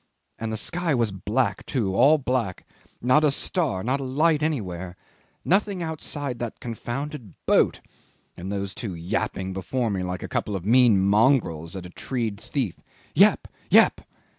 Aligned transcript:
And 0.39 0.51
the 0.51 0.57
sky 0.57 0.95
was 0.95 1.11
black 1.11 1.63
too 1.67 1.93
all 1.93 2.17
black. 2.17 2.65
Not 3.03 3.23
a 3.23 3.29
star, 3.29 3.83
not 3.83 3.99
a 3.99 4.03
light 4.03 4.41
anywhere. 4.41 4.95
Nothing 5.45 5.83
outside 5.83 6.39
that 6.39 6.59
confounded 6.59 7.35
boat 7.45 7.81
and 8.35 8.51
those 8.51 8.73
two 8.73 8.95
yapping 8.95 9.53
before 9.53 9.91
me 9.91 10.01
like 10.01 10.23
a 10.23 10.27
couple 10.27 10.55
of 10.55 10.65
mean 10.65 10.99
mongrels 11.07 11.75
at 11.75 11.85
a 11.85 11.91
tree'd 11.91 12.41
thief. 12.41 12.79
Yap! 13.13 13.47
yap! 13.69 14.01